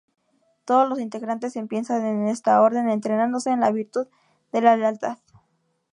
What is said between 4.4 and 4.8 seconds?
de la